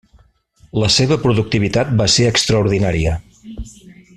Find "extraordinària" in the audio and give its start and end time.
2.31-3.15